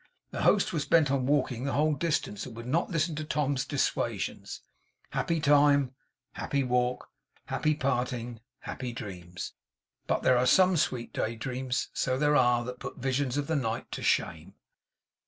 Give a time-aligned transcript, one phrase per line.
[0.31, 3.65] Their host was bent on walking the whole distance, and would not listen to Tom's
[3.67, 4.61] dissuasions.
[5.11, 5.93] Happy time,
[6.33, 7.11] happy walk,
[7.45, 9.53] happy parting, happy dreams!
[10.07, 13.45] But there are some sweet day dreams, so there are that put the visions of
[13.45, 14.55] the night to shame.